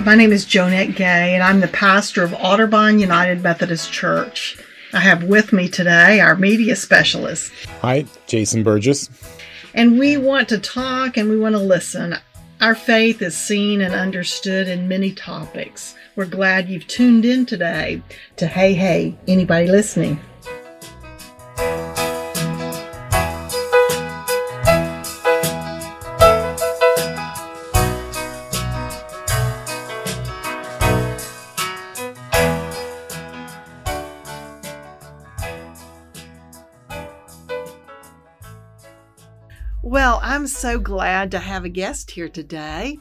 my 0.00 0.14
name 0.14 0.32
is 0.32 0.46
Jonette 0.46 0.96
Gay, 0.96 1.34
and 1.34 1.42
I'm 1.42 1.60
the 1.60 1.68
pastor 1.68 2.22
of 2.24 2.30
Otterbein 2.30 2.98
United 2.98 3.42
Methodist 3.42 3.92
Church. 3.92 4.58
I 4.92 5.00
have 5.00 5.24
with 5.24 5.52
me 5.52 5.68
today 5.68 6.18
our 6.20 6.34
media 6.34 6.76
specialist. 6.76 7.52
Hi, 7.82 8.06
Jason 8.26 8.62
Burgess. 8.62 9.10
And 9.74 9.98
we 9.98 10.16
want 10.16 10.48
to 10.48 10.58
talk 10.58 11.16
and 11.16 11.28
we 11.28 11.38
want 11.38 11.54
to 11.54 11.60
listen. 11.60 12.16
Our 12.60 12.74
faith 12.74 13.20
is 13.20 13.36
seen 13.36 13.80
and 13.82 13.94
understood 13.94 14.66
in 14.66 14.88
many 14.88 15.12
topics. 15.12 15.94
We're 16.16 16.26
glad 16.26 16.68
you've 16.68 16.86
tuned 16.86 17.24
in 17.24 17.44
today 17.44 18.02
to 18.36 18.46
Hey 18.46 18.72
Hey, 18.74 19.18
anybody 19.28 19.66
listening? 19.66 20.20
Well, 39.84 40.20
I'm 40.22 40.46
so 40.46 40.78
glad 40.78 41.32
to 41.32 41.40
have 41.40 41.64
a 41.64 41.68
guest 41.68 42.12
here 42.12 42.28
today 42.28 43.00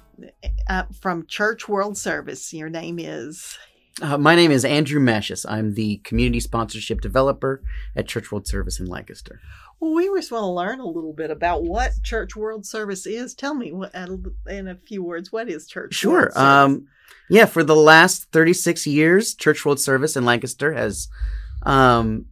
uh, 0.68 0.86
from 1.00 1.28
Church 1.28 1.70
World 1.70 1.96
Service. 1.96 2.52
Your 2.56 2.70
name 2.70 2.98
is? 2.98 3.56
Uh, 4.02 4.18
my 4.18 4.34
name 4.34 4.50
is 4.50 4.66
Andrew 4.66 5.00
Mashas. 5.00 5.46
I'm 5.48 5.76
the 5.76 5.98
community 5.98 6.40
sponsorship 6.40 7.00
developer 7.00 7.62
at 7.96 8.08
Church 8.08 8.32
World 8.32 8.48
Service 8.48 8.80
in 8.80 8.88
Lancaster. 8.88 9.40
Well, 9.80 9.94
we 9.94 10.08
just 10.08 10.32
want 10.32 10.42
to 10.42 10.48
learn 10.48 10.80
a 10.80 10.88
little 10.88 11.14
bit 11.14 11.30
about 11.30 11.64
what 11.64 11.92
Church 12.02 12.36
World 12.36 12.66
Service 12.66 13.06
is. 13.06 13.36
Tell 13.36 13.54
me 13.54 13.72
in 14.50 14.68
a 14.68 14.76
few 14.76 15.04
words, 15.04 15.32
what 15.32 15.50
is 15.50 15.68
Church 15.68 15.94
sure. 15.94 16.14
World 16.14 16.34
Service? 16.34 16.42
Um, 16.42 16.88
yeah, 17.30 17.46
for 17.46 17.64
the 17.64 17.76
last 17.76 18.32
36 18.32 18.88
years, 18.88 19.36
Church 19.36 19.64
World 19.64 19.80
Service 19.80 20.18
in 20.18 20.26
Lancaster 20.26 20.74
has 20.74 21.10
um, 21.62 22.26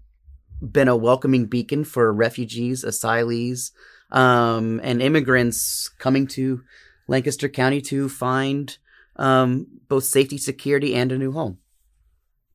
been 0.60 0.88
a 0.88 0.98
welcoming 0.98 1.46
beacon 1.46 1.84
for 1.84 2.12
refugees, 2.12 2.84
asylees, 2.84 3.72
um, 4.12 4.80
and 4.84 5.02
immigrants 5.02 5.90
coming 6.00 6.28
to 6.28 6.62
Lancaster 7.08 7.50
County 7.50 7.82
to 7.82 8.10
find 8.10 8.78
um, 9.16 9.68
both 9.88 10.06
safety, 10.06 10.38
security, 10.38 10.96
and 10.96 11.12
a 11.12 11.18
new 11.18 11.32
home. 11.32 11.58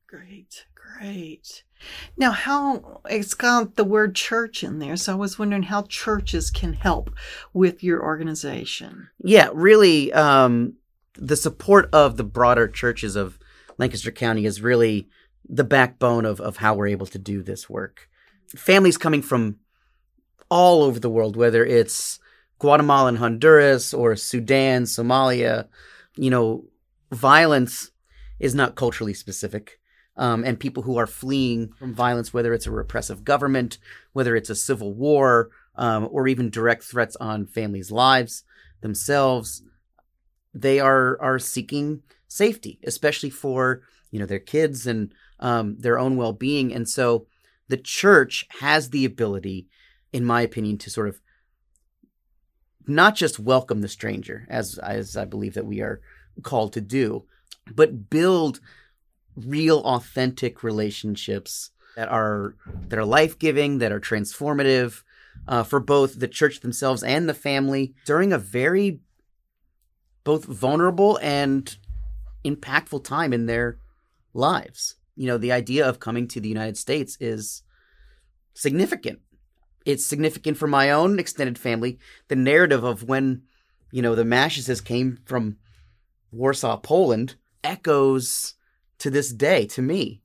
Great, 0.07 0.65
great. 0.73 1.63
Now, 2.17 2.31
how 2.31 3.01
it's 3.09 3.33
got 3.33 3.75
the 3.75 3.83
word 3.83 4.15
church 4.15 4.63
in 4.63 4.79
there, 4.79 4.95
so 4.95 5.13
I 5.13 5.15
was 5.15 5.37
wondering 5.37 5.63
how 5.63 5.83
churches 5.83 6.49
can 6.49 6.73
help 6.73 7.13
with 7.53 7.83
your 7.83 8.01
organization. 8.03 9.09
Yeah, 9.23 9.49
really, 9.53 10.11
um, 10.13 10.75
the 11.13 11.35
support 11.35 11.89
of 11.93 12.17
the 12.17 12.23
broader 12.23 12.67
churches 12.67 13.15
of 13.15 13.37
Lancaster 13.77 14.11
County 14.11 14.45
is 14.45 14.61
really 14.61 15.09
the 15.47 15.63
backbone 15.63 16.25
of, 16.25 16.41
of 16.41 16.57
how 16.57 16.73
we're 16.73 16.87
able 16.87 17.05
to 17.07 17.19
do 17.19 17.43
this 17.43 17.69
work. 17.69 18.09
Families 18.55 18.97
coming 18.97 19.21
from 19.21 19.57
all 20.55 20.83
over 20.83 21.01
the 21.01 21.09
world, 21.09 21.35
whether 21.35 21.65
it's 21.65 22.17
Guatemala 22.59 23.09
and 23.09 23.17
Honduras 23.17 23.93
or 23.93 24.15
Sudan, 24.15 24.83
Somalia, 24.83 25.67
you 26.15 26.29
know, 26.29 26.63
violence 27.11 27.91
is 28.39 28.55
not 28.55 28.75
culturally 28.75 29.13
specific. 29.13 29.81
Um, 30.15 30.45
and 30.45 30.57
people 30.57 30.83
who 30.83 30.95
are 30.95 31.07
fleeing 31.07 31.73
from 31.73 31.93
violence, 31.93 32.33
whether 32.33 32.53
it's 32.53 32.67
a 32.67 32.71
repressive 32.71 33.25
government, 33.25 33.79
whether 34.13 34.33
it's 34.33 34.49
a 34.49 34.55
civil 34.55 34.93
war, 34.93 35.49
um, 35.75 36.07
or 36.09 36.25
even 36.25 36.49
direct 36.49 36.83
threats 36.83 37.17
on 37.17 37.47
families' 37.47 37.91
lives 37.91 38.45
themselves, 38.79 39.61
they 40.53 40.79
are 40.79 41.21
are 41.21 41.37
seeking 41.37 42.01
safety, 42.29 42.79
especially 42.85 43.29
for 43.29 43.81
you 44.09 44.19
know 44.21 44.25
their 44.25 44.39
kids 44.39 44.87
and 44.87 45.13
um, 45.41 45.75
their 45.79 45.99
own 45.99 46.15
well 46.15 46.31
being. 46.31 46.73
And 46.73 46.87
so, 46.87 47.27
the 47.67 47.75
church 47.75 48.47
has 48.61 48.91
the 48.91 49.03
ability 49.03 49.67
in 50.13 50.25
my 50.25 50.41
opinion, 50.41 50.77
to 50.79 50.89
sort 50.89 51.07
of 51.07 51.21
not 52.87 53.15
just 53.15 53.39
welcome 53.39 53.81
the 53.81 53.87
stranger, 53.87 54.45
as 54.49 54.77
as 54.77 55.17
I 55.17 55.25
believe 55.25 55.53
that 55.55 55.65
we 55.65 55.81
are 55.81 56.01
called 56.43 56.73
to 56.73 56.81
do, 56.81 57.25
but 57.73 58.09
build 58.09 58.59
real, 59.35 59.79
authentic 59.79 60.63
relationships 60.63 61.71
that 61.95 62.09
are 62.09 62.55
that 62.87 62.99
are 62.99 63.05
life 63.05 63.39
giving, 63.39 63.79
that 63.79 63.91
are 63.91 63.99
transformative 63.99 65.03
uh, 65.47 65.63
for 65.63 65.79
both 65.79 66.19
the 66.19 66.27
church 66.27 66.59
themselves 66.61 67.03
and 67.03 67.27
the 67.27 67.33
family 67.33 67.93
during 68.05 68.31
a 68.33 68.37
very 68.37 68.99
both 70.23 70.45
vulnerable 70.45 71.19
and 71.21 71.77
impactful 72.43 73.03
time 73.03 73.33
in 73.33 73.45
their 73.45 73.77
lives. 74.33 74.95
You 75.15 75.27
know, 75.27 75.37
the 75.37 75.51
idea 75.51 75.87
of 75.87 75.99
coming 75.99 76.27
to 76.29 76.41
the 76.41 76.49
United 76.49 76.77
States 76.77 77.17
is 77.19 77.63
significant 78.53 79.19
it's 79.85 80.05
significant 80.05 80.57
for 80.57 80.67
my 80.67 80.91
own 80.91 81.19
extended 81.19 81.57
family. 81.57 81.99
The 82.27 82.35
narrative 82.35 82.83
of 82.83 83.03
when, 83.03 83.43
you 83.91 84.01
know, 84.01 84.15
the 84.15 84.23
Mashases 84.23 84.83
came 84.83 85.19
from 85.25 85.57
Warsaw, 86.31 86.77
Poland, 86.77 87.35
echoes 87.63 88.55
to 88.99 89.09
this 89.09 89.31
day 89.31 89.65
to 89.67 89.81
me. 89.81 90.21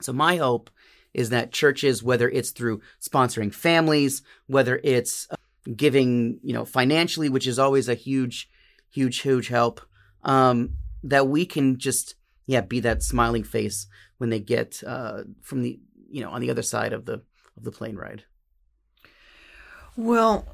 So 0.00 0.12
my 0.12 0.36
hope 0.36 0.70
is 1.14 1.30
that 1.30 1.52
churches, 1.52 2.02
whether 2.02 2.28
it's 2.28 2.50
through 2.50 2.82
sponsoring 3.00 3.54
families, 3.54 4.22
whether 4.48 4.80
it's 4.82 5.28
uh, 5.30 5.36
giving, 5.76 6.40
you 6.42 6.52
know, 6.52 6.64
financially, 6.64 7.28
which 7.28 7.46
is 7.46 7.58
always 7.58 7.88
a 7.88 7.94
huge, 7.94 8.50
huge, 8.90 9.20
huge 9.20 9.48
help, 9.48 9.80
um, 10.24 10.76
that 11.04 11.28
we 11.28 11.46
can 11.46 11.78
just, 11.78 12.16
yeah, 12.46 12.60
be 12.60 12.80
that 12.80 13.02
smiling 13.02 13.44
face 13.44 13.86
when 14.18 14.30
they 14.30 14.40
get 14.40 14.82
uh, 14.84 15.22
from 15.40 15.62
the, 15.62 15.78
you 16.10 16.20
know, 16.20 16.30
on 16.30 16.40
the 16.40 16.50
other 16.50 16.62
side 16.62 16.92
of 16.92 17.04
the 17.04 17.22
of 17.56 17.64
the 17.64 17.72
plane 17.72 17.96
ride. 17.96 18.24
Well, 19.96 20.46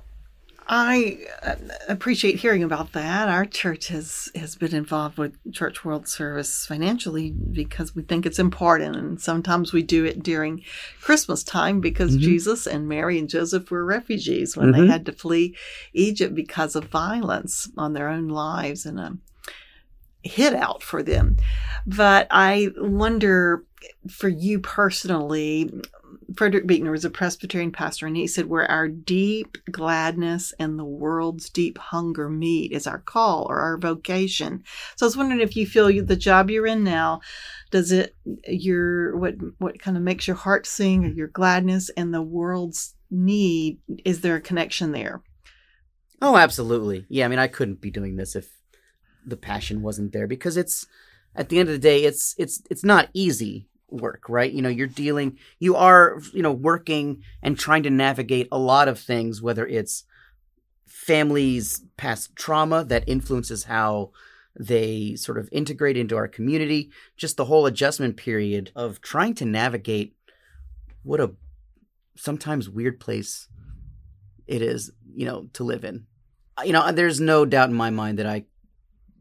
I 0.73 1.19
uh, 1.43 1.57
appreciate 1.89 2.37
hearing 2.37 2.63
about 2.63 2.93
that. 2.93 3.29
Our 3.29 3.45
church 3.45 3.89
has 3.89 4.31
has 4.37 4.55
been 4.55 4.73
involved 4.73 5.19
with 5.19 5.37
Church 5.53 5.85
World 5.85 6.07
Service 6.07 6.65
financially 6.65 7.31
because 7.31 7.97
we 7.97 8.03
think 8.03 8.25
it's 8.25 8.39
important, 8.39 8.95
and 8.95 9.21
sometimes 9.21 9.73
we 9.73 9.83
do 9.83 10.05
it 10.05 10.23
during 10.23 10.63
Christmas 11.01 11.43
time 11.43 11.81
because 11.81 12.13
mm-hmm. 12.13 12.23
Jesus 12.23 12.69
and 12.69 12.89
Mary 12.89 13.19
and 13.19 13.29
Joseph 13.29 13.69
were 13.71 13.85
refugees 13.85 14.57
when 14.57 14.71
mm-hmm. 14.71 14.83
they 14.83 14.87
had 14.87 15.07
to 15.07 15.13
flee 15.13 15.57
Egypt 15.93 16.37
because 16.37 16.77
of 16.77 16.85
violence 16.85 17.69
on 17.77 17.93
their 17.93 18.09
own 18.09 18.29
lives 18.29 18.87
and 18.87 19.01
a 19.01 19.19
hit 20.23 20.55
out 20.55 20.85
for 20.85 21.03
them. 21.03 21.37
But 21.85 22.29
I 22.31 22.69
wonder 22.77 23.65
for 24.09 24.29
you 24.29 24.61
personally, 24.61 25.73
Frederick 26.37 26.67
Buechner 26.67 26.91
was 26.91 27.05
a 27.05 27.11
Presbyterian 27.11 27.73
pastor, 27.73 28.07
and 28.07 28.17
he 28.17 28.27
said, 28.27 28.47
Where 28.47 28.71
our 28.71 28.89
deep 28.89 29.59
gladness 29.71 30.53
and 30.59 30.79
the 30.79 30.85
world's 30.85 31.51
deep 31.51 31.79
hunger 31.79 32.29
meet 32.29 32.73
is 32.73 32.87
our 32.87 32.99
call 32.99 33.47
or 33.49 33.61
our 33.61 33.79
vocation. 33.79 34.63
So 34.97 35.07
I 35.07 35.09
was 35.09 35.17
wondering 35.17 35.41
if 35.41 35.57
you 35.57 35.67
feel 35.67 35.87
the 35.87 36.17
job 36.17 36.51
you're 36.51 36.67
in 36.67 36.85
now, 36.85 37.21
does 37.71 37.93
it 37.93 38.17
your 38.47 39.17
what 39.17 39.35
what 39.59 39.79
kind 39.81 39.97
of 39.97 40.03
makes 40.03 40.27
your 40.27 40.37
heart 40.37 40.67
sing 40.67 41.05
or 41.05 41.09
your 41.09 41.29
gladness 41.29 41.91
and 41.91 42.13
the 42.13 42.23
world's 42.23 42.95
need? 43.11 43.79
Is 44.05 44.21
there 44.21 44.37
a 44.37 44.41
connection 44.41 44.93
there? 44.93 45.23
Oh, 46.23 46.37
absolutely. 46.37 47.07
Yeah, 47.09 47.25
I 47.25 47.29
mean, 47.29 47.39
I 47.39 47.49
couldn't 47.49 47.81
be 47.81 47.91
doing 47.91 48.17
this 48.17 48.37
if 48.37 48.49
the 49.25 49.37
passion 49.37 49.83
wasn't 49.83 50.13
there 50.13 50.27
because 50.27 50.57
it's 50.57 50.87
at 51.35 51.49
the 51.49 51.59
end 51.59 51.69
of 51.69 51.75
the 51.75 51.79
day, 51.79 52.05
it's 52.05 52.35
it's 52.39 52.63
it's 52.71 52.85
not 52.85 53.09
easy 53.15 53.70
work, 53.93 54.29
right? 54.29 54.53
You 54.53 54.63
know, 54.63 54.69
you're 54.69 54.87
dealing, 54.87 55.39
you 55.59 55.77
are, 55.77 56.21
you 56.33 56.43
know, 56.43 56.53
working 56.53 57.23
and 57.43 57.59
trying 57.59 57.83
to 57.85 57.91
navigate 57.91 58.49
a 58.53 58.59
lot 58.59 58.89
of 58.89 58.99
things, 58.99 59.43
whether 59.43 59.67
it's 59.67 60.05
families' 60.87 61.85
past 61.97 62.35
trauma 62.37 62.85
that 62.85 63.09
influences 63.09 63.65
how 63.65 64.11
they 64.59 65.15
sort 65.17 65.39
of 65.39 65.49
integrate 65.53 65.97
into 65.97 66.17
our 66.17 66.29
community, 66.29 66.91
just 67.17 67.37
the 67.37 67.45
whole 67.47 67.67
adjustment 67.67 68.17
period 68.17 68.73
of 68.75 69.01
trying 69.01 69.35
to 69.35 69.45
navigate 69.45 70.17
what 71.03 71.21
a 71.21 71.33
sometimes 72.17 72.69
weird 72.69 73.01
place 73.01 73.49
it 74.47 74.63
is, 74.63 74.91
you 75.15 75.25
know, 75.25 75.49
to 75.53 75.65
live 75.65 75.85
in. 75.85 76.07
Uh, 76.59 76.63
you 76.63 76.73
know, 76.73 76.81
uh, 76.81 76.93
there's 76.93 77.21
no 77.21 77.45
doubt 77.45 77.71
in 77.71 77.75
my 77.75 77.91
mind 77.91 78.19
that 78.19 78.27
I, 78.27 78.45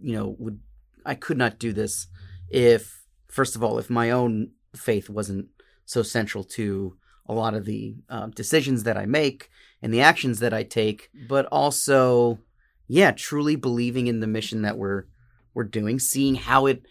you 0.02 0.14
know, 0.14 0.36
would 0.40 0.60
I 1.06 1.16
could 1.16 1.38
not 1.38 1.60
do 1.60 1.72
this 1.72 2.08
if 2.50 3.04
first 3.30 3.56
of 3.56 3.64
all, 3.64 3.78
if 3.78 3.90
my 3.90 4.12
own 4.12 4.52
faith 4.76 5.10
wasn't 5.10 5.48
so 5.86 6.04
central 6.04 6.44
to 6.44 6.96
a 7.28 7.34
lot 7.34 7.54
of 7.54 7.66
the 7.66 7.96
uh, 8.10 8.28
decisions 8.28 8.84
that 8.84 8.98
I 8.98 9.06
make 9.06 9.50
and 9.82 9.94
the 9.94 10.02
actions 10.02 10.40
that 10.40 10.54
I 10.54 10.64
take, 10.64 11.10
but 11.28 11.46
also, 11.48 12.40
yeah, 12.88 13.12
truly 13.12 13.56
believing 13.56 14.08
in 14.08 14.20
the 14.20 14.28
mission 14.28 14.64
that 14.64 14.78
we're 14.78 15.06
we're 15.54 15.64
doing, 15.64 16.00
seeing 16.00 16.36
how 16.36 16.66
it 16.66 16.84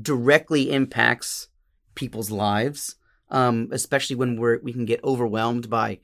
directly 0.00 0.72
impacts 0.72 1.48
people's 1.94 2.30
lives, 2.30 2.96
um, 3.30 3.68
especially 3.72 4.16
when 4.16 4.36
we're 4.36 4.60
we 4.62 4.72
can 4.72 4.84
get 4.84 5.02
overwhelmed 5.04 5.68
by 5.68 5.98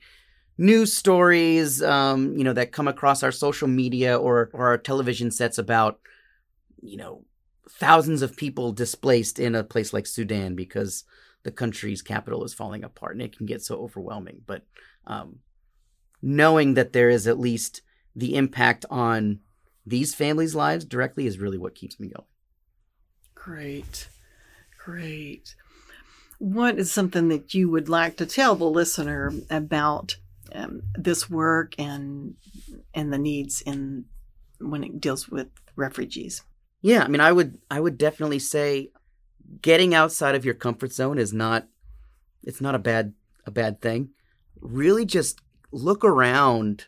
news 0.57 0.93
stories, 0.93 1.81
um, 1.81 2.37
you 2.37 2.43
know, 2.43 2.53
that 2.53 2.71
come 2.71 2.87
across 2.87 3.23
our 3.23 3.31
social 3.31 3.67
media 3.67 4.17
or 4.17 4.49
or 4.53 4.67
our 4.67 4.77
television 4.77 5.31
sets 5.31 5.57
about, 5.57 5.99
you 6.81 6.97
know, 6.97 7.23
thousands 7.69 8.21
of 8.21 8.35
people 8.35 8.71
displaced 8.71 9.39
in 9.39 9.55
a 9.55 9.63
place 9.63 9.93
like 9.93 10.07
Sudan 10.07 10.55
because 10.55 11.03
the 11.43 11.51
country's 11.51 12.01
capital 12.01 12.43
is 12.43 12.53
falling 12.53 12.83
apart 12.83 13.13
and 13.13 13.21
it 13.21 13.35
can 13.35 13.45
get 13.45 13.61
so 13.61 13.77
overwhelming. 13.77 14.41
But 14.45 14.63
um, 15.05 15.39
knowing 16.21 16.73
that 16.73 16.93
there 16.93 17.09
is 17.09 17.27
at 17.27 17.39
least 17.39 17.81
the 18.15 18.35
impact 18.35 18.85
on 18.89 19.39
these 19.85 20.13
families' 20.13 20.55
lives 20.55 20.83
directly 20.83 21.27
is 21.27 21.39
really 21.39 21.57
what 21.57 21.75
keeps 21.75 21.99
me 21.99 22.09
going. 22.09 22.27
Great. 23.35 24.09
Great. 24.77 25.55
What 26.39 26.77
is 26.77 26.91
something 26.91 27.29
that 27.29 27.53
you 27.53 27.69
would 27.69 27.87
like 27.89 28.17
to 28.17 28.25
tell 28.25 28.55
the 28.55 28.65
listener 28.65 29.33
about 29.49 30.17
um, 30.53 30.83
this 30.95 31.29
work 31.29 31.73
and 31.77 32.35
and 32.93 33.11
the 33.11 33.17
needs 33.17 33.61
in 33.61 34.05
when 34.59 34.83
it 34.83 34.99
deals 34.99 35.29
with 35.29 35.47
refugees? 35.75 36.41
Yeah, 36.81 37.03
I 37.03 37.07
mean, 37.07 37.21
I 37.21 37.31
would 37.31 37.57
I 37.69 37.79
would 37.79 37.97
definitely 37.97 38.39
say 38.39 38.91
getting 39.61 39.93
outside 39.93 40.35
of 40.35 40.45
your 40.45 40.53
comfort 40.53 40.91
zone 40.91 41.17
is 41.17 41.33
not 41.33 41.67
it's 42.43 42.61
not 42.61 42.75
a 42.75 42.79
bad 42.79 43.13
a 43.45 43.51
bad 43.51 43.81
thing. 43.81 44.09
Really, 44.59 45.05
just 45.05 45.41
look 45.71 46.03
around 46.03 46.85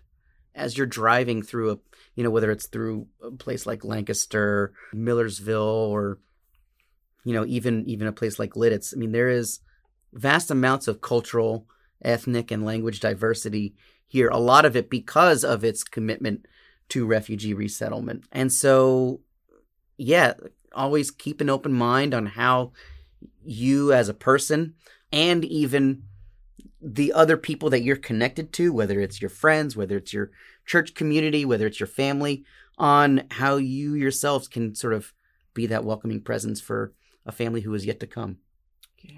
as 0.55 0.77
you're 0.77 0.87
driving 0.87 1.41
through 1.41 1.71
a 1.71 1.77
you 2.15 2.23
know 2.23 2.29
whether 2.29 2.51
it's 2.51 2.67
through 2.67 3.07
a 3.23 3.31
place 3.31 3.65
like 3.65 3.83
Lancaster, 3.85 4.73
Millersville, 4.93 5.89
or 5.89 6.19
you 7.23 7.33
know 7.33 7.45
even 7.45 7.85
even 7.87 8.07
a 8.07 8.13
place 8.13 8.39
like 8.39 8.53
Lititz. 8.53 8.93
I 8.93 8.97
mean, 8.97 9.11
there 9.11 9.29
is 9.29 9.59
vast 10.13 10.51
amounts 10.51 10.87
of 10.87 11.01
cultural, 11.01 11.67
ethnic, 12.03 12.51
and 12.51 12.65
language 12.65 12.99
diversity 12.99 13.75
here. 14.07 14.29
A 14.29 14.39
lot 14.39 14.65
of 14.65 14.75
it 14.75 14.89
because 14.89 15.43
of 15.43 15.63
its 15.63 15.83
commitment 15.83 16.45
to 16.89 17.05
refugee 17.05 17.53
resettlement, 17.53 18.25
and 18.31 18.51
so 18.51 19.21
yeah, 19.99 20.33
always 20.73 21.11
keep 21.11 21.41
an 21.41 21.49
open 21.49 21.73
mind 21.73 22.13
on 22.13 22.25
how 22.25 22.71
you 23.43 23.91
as 23.93 24.09
a 24.09 24.13
person 24.13 24.75
and 25.11 25.43
even 25.45 26.03
the 26.81 27.11
other 27.11 27.35
people 27.35 27.69
that 27.69 27.81
you're 27.81 27.97
connected 27.97 28.53
to, 28.53 28.71
whether 28.71 28.99
it's 29.01 29.21
your 29.21 29.29
friends, 29.29 29.75
whether 29.75 29.97
it's 29.97 30.13
your 30.13 30.31
church 30.65 30.93
community, 30.93 31.43
whether 31.43 31.67
it's 31.67 31.79
your 31.79 31.87
family, 31.87 32.45
on 32.77 33.23
how 33.31 33.57
you 33.57 33.93
yourselves 33.93 34.47
can 34.47 34.73
sort 34.73 34.93
of 34.93 35.13
be 35.53 35.65
that 35.65 35.83
welcoming 35.83 36.21
presence 36.21 36.61
for 36.61 36.93
a 37.25 37.31
family 37.31 37.61
who 37.61 37.73
is 37.73 37.85
yet 37.85 37.99
to 37.99 38.07
come. 38.07 38.37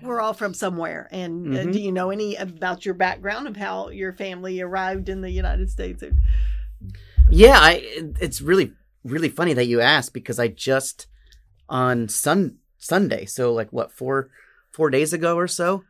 We're 0.02 0.22
all 0.22 0.34
from 0.34 0.56
somewhere. 0.56 1.08
And 1.12 1.48
mm-hmm. 1.48 1.70
uh, 1.70 1.72
do 1.72 1.80
you 1.80 1.92
know 1.92 2.10
any 2.10 2.36
about 2.36 2.86
your 2.86 2.96
background 2.96 3.48
of 3.48 3.56
how 3.56 3.90
your 3.90 4.14
family 4.14 4.62
arrived 4.62 5.10
in 5.10 5.22
the 5.22 5.30
United 5.30 5.70
States? 5.70 6.04
Yeah, 7.30 7.58
I, 7.60 7.84
it's 8.20 8.42
really 8.42 8.74
really 9.04 9.30
funny 9.30 9.54
that 9.54 9.66
you 9.66 9.82
asked 9.82 10.14
because 10.14 10.40
I 10.40 10.48
just 10.48 11.08
on 11.70 12.10
Sun 12.10 12.58
Sunday, 12.78 13.26
so 13.26 13.54
like 13.54 13.72
what 13.72 13.92
four 13.92 14.30
four 14.72 14.90
days 14.90 15.14
ago 15.14 15.36
or 15.36 15.48
so, 15.48 15.84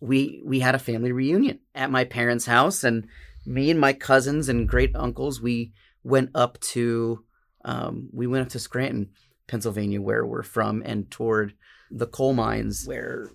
we 0.00 0.42
we 0.44 0.60
had 0.60 0.74
a 0.74 0.80
family 0.80 1.12
reunion 1.12 1.60
at 1.74 1.90
my 1.90 2.04
parents' 2.04 2.46
house, 2.46 2.84
and 2.84 3.06
me 3.46 3.70
and 3.70 3.80
my 3.80 3.92
cousins 3.92 4.48
and 4.48 4.68
great 4.68 4.94
uncles 4.94 5.40
we 5.40 5.72
went 6.04 6.30
up 6.34 6.58
to 6.60 7.24
um, 7.64 8.08
we 8.12 8.26
went 8.26 8.46
up 8.46 8.50
to 8.50 8.58
Scranton, 8.58 9.10
Pennsylvania, 9.46 10.00
where 10.00 10.26
we're 10.26 10.42
from, 10.42 10.82
and 10.84 11.10
toured 11.10 11.54
the 11.90 12.06
coal 12.06 12.32
mines 12.32 12.86
where 12.86 13.30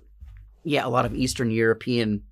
yeah 0.63 0.85
a 0.85 0.89
lot 0.89 1.05
of 1.05 1.15
Eastern 1.15 1.51
European 1.51 2.23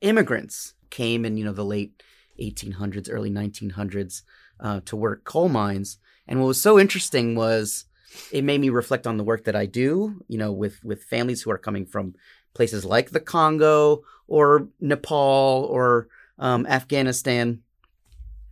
immigrants 0.00 0.74
came 0.90 1.24
in 1.24 1.36
you 1.36 1.44
know 1.44 1.52
the 1.52 1.64
late 1.64 2.02
1800s, 2.40 3.08
early 3.10 3.30
1900s 3.30 4.22
uh, 4.60 4.80
to 4.84 4.96
work 4.96 5.24
coal 5.24 5.48
mines. 5.48 5.98
And 6.26 6.40
what 6.40 6.46
was 6.46 6.60
so 6.60 6.78
interesting 6.78 7.34
was 7.34 7.86
it 8.32 8.44
made 8.44 8.60
me 8.60 8.70
reflect 8.70 9.06
on 9.06 9.16
the 9.16 9.24
work 9.24 9.44
that 9.44 9.56
I 9.56 9.66
do, 9.66 10.22
you 10.28 10.38
know, 10.38 10.52
with 10.52 10.82
with 10.84 11.04
families 11.04 11.42
who 11.42 11.50
are 11.50 11.58
coming 11.58 11.86
from 11.86 12.14
places 12.54 12.84
like 12.84 13.10
the 13.10 13.20
Congo 13.20 14.02
or 14.26 14.68
Nepal 14.80 15.66
or 15.70 16.08
um, 16.38 16.66
Afghanistan. 16.66 17.60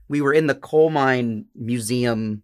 We 0.08 0.20
were 0.20 0.32
in 0.32 0.46
the 0.46 0.54
coal 0.54 0.90
mine 0.90 1.46
museum, 1.54 2.42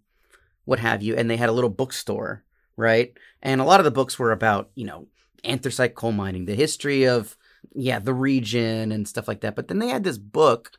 what 0.65 0.81
have 0.81 1.03
you, 1.03 1.15
and 1.17 1.31
they 1.31 1.37
had 1.37 1.49
a 1.49 1.53
little 1.53 1.71
bookstore, 1.71 2.45
right? 2.77 3.17
And 3.43 3.61
a 3.61 3.65
lot 3.65 3.81
of 3.81 3.85
the 3.85 3.91
books 3.91 4.19
were 4.19 4.33
about, 4.33 4.71
you 4.75 4.85
know, 4.85 5.07
anthracite 5.45 5.95
coal 5.95 6.13
mining, 6.13 6.45
the 6.45 6.55
history 6.55 7.07
of, 7.07 7.37
yeah, 7.75 7.99
the 7.99 8.15
region 8.15 8.93
and 8.93 9.09
stuff 9.09 9.29
like 9.29 9.41
that. 9.41 9.57
But 9.57 9.69
then 9.69 9.79
they 9.79 9.89
had 9.89 10.05
this 10.05 10.19
book 10.19 10.73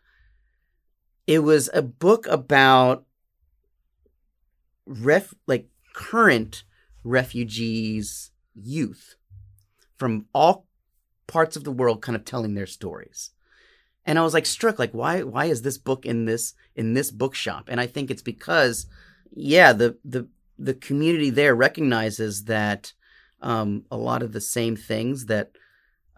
it 1.27 1.39
was 1.39 1.69
a 1.73 1.81
book 1.81 2.27
about 2.27 3.05
ref 4.85 5.33
like 5.47 5.67
current 5.93 6.63
refugees 7.03 8.31
youth 8.53 9.15
from 9.97 10.25
all 10.33 10.67
parts 11.27 11.55
of 11.55 11.63
the 11.63 11.71
world 11.71 12.01
kind 12.01 12.15
of 12.15 12.25
telling 12.25 12.53
their 12.53 12.67
stories. 12.67 13.31
And 14.05 14.19
i 14.19 14.21
was 14.21 14.33
like 14.33 14.45
struck 14.45 14.77
like 14.77 14.91
why 14.91 15.23
why 15.23 15.45
is 15.45 15.63
this 15.63 15.79
book 15.79 16.05
in 16.05 16.25
this 16.25 16.53
in 16.75 16.93
this 16.93 17.09
bookshop? 17.11 17.69
And 17.69 17.81
i 17.81 17.87
think 17.87 18.11
it's 18.11 18.21
because 18.21 18.85
yeah 19.31 19.73
the 19.73 19.97
the 20.05 20.27
the 20.57 20.73
community 20.73 21.29
there 21.29 21.55
recognizes 21.55 22.45
that 22.45 22.93
um, 23.41 23.83
a 23.91 23.97
lot 23.97 24.23
of 24.23 24.31
the 24.31 24.41
same 24.41 24.75
things 24.75 25.25
that 25.25 25.51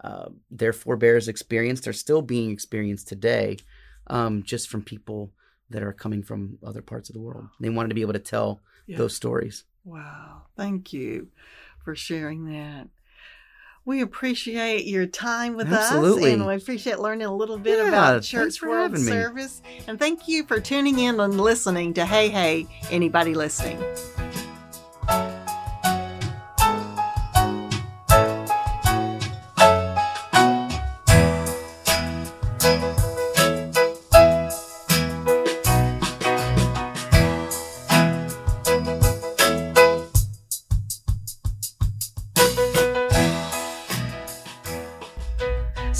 uh, 0.02 0.28
their 0.50 0.72
forebears 0.72 1.26
experienced 1.26 1.88
are 1.88 1.92
still 1.92 2.22
being 2.22 2.50
experienced 2.50 3.08
today 3.08 3.56
um, 4.08 4.42
just 4.42 4.68
from 4.68 4.82
people 4.82 5.32
that 5.70 5.82
are 5.82 5.92
coming 5.92 6.22
from 6.22 6.58
other 6.64 6.82
parts 6.82 7.08
of 7.10 7.14
the 7.14 7.20
world. 7.20 7.48
They 7.60 7.68
wanted 7.68 7.88
to 7.88 7.94
be 7.94 8.00
able 8.00 8.14
to 8.14 8.18
tell 8.18 8.60
yeah. 8.86 8.96
those 8.96 9.14
stories. 9.14 9.64
Wow. 9.84 10.42
Thank 10.56 10.92
you 10.92 11.28
for 11.84 11.94
sharing 11.94 12.46
that. 12.46 12.88
We 13.84 14.02
appreciate 14.02 14.84
your 14.84 15.06
time 15.06 15.56
with 15.56 15.72
Absolutely. 15.72 16.32
us, 16.32 16.34
and 16.34 16.46
we 16.46 16.54
appreciate 16.54 16.98
learning 16.98 17.26
a 17.26 17.34
little 17.34 17.56
bit 17.56 17.78
yeah, 17.78 17.88
about 17.88 18.22
Church 18.22 18.60
World 18.60 18.98
Service. 18.98 19.62
And 19.86 19.98
thank 19.98 20.28
you 20.28 20.44
for 20.44 20.60
tuning 20.60 20.98
in 20.98 21.18
and 21.18 21.40
listening 21.40 21.94
to 21.94 22.04
Hey 22.04 22.28
Hey, 22.28 22.66
anybody 22.90 23.32
listening. 23.32 23.82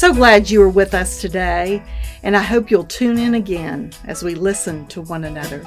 So 0.08 0.14
glad 0.14 0.48
you 0.48 0.60
were 0.60 0.70
with 0.70 0.94
us 0.94 1.20
today, 1.20 1.82
and 2.22 2.34
I 2.34 2.40
hope 2.40 2.70
you'll 2.70 2.84
tune 2.84 3.18
in 3.18 3.34
again 3.34 3.92
as 4.06 4.22
we 4.22 4.34
listen 4.34 4.86
to 4.86 5.02
one 5.02 5.24
another. 5.24 5.62